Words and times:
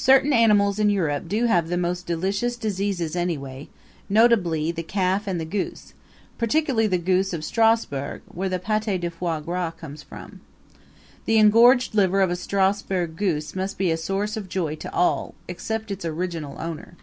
Certain 0.00 0.32
animals 0.32 0.78
in 0.78 0.88
Europe 0.88 1.28
do 1.28 1.44
have 1.44 1.68
the 1.68 1.76
most 1.76 2.06
delicious 2.06 2.56
diseases 2.56 3.14
anyway 3.14 3.68
notably 4.08 4.72
the 4.72 4.82
calf 4.82 5.26
and 5.26 5.38
the 5.38 5.44
goose, 5.44 5.92
particularly 6.38 6.86
the 6.86 6.96
goose 6.96 7.34
of 7.34 7.44
Strasburg, 7.44 8.22
where 8.26 8.48
the 8.48 8.58
pate 8.58 9.02
de 9.02 9.10
foie 9.10 9.40
gras 9.40 9.70
comes 9.72 10.02
from. 10.02 10.40
The 11.26 11.36
engorged 11.36 11.94
liver 11.94 12.22
of 12.22 12.30
a 12.30 12.36
Strasburg 12.36 13.16
goose 13.16 13.54
must 13.54 13.76
be 13.76 13.90
a 13.90 13.98
source 13.98 14.34
of 14.34 14.48
joy 14.48 14.76
to 14.76 14.90
all 14.94 15.34
except 15.46 15.90
its 15.90 16.06
original 16.06 16.56
owner! 16.58 16.96